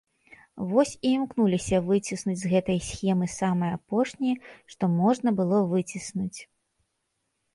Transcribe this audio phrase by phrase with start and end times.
[0.69, 4.33] Вось і імкнуліся выціснуць з гэтай схемы самае апошняе,
[4.75, 6.39] што можна было выціснуць.